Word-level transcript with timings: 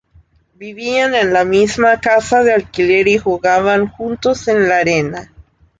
Vivían 0.55 1.13
en 1.13 1.31
la 1.31 1.45
misma 1.45 1.99
casa 2.01 2.41
de 2.43 2.51
alquiler 2.51 3.07
y 3.07 3.19
jugaban 3.19 3.87
juntos 3.87 4.47
en 4.47 4.67
la 4.67 4.77
arena. 4.79 5.29